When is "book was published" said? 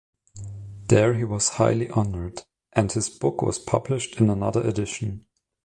3.07-4.19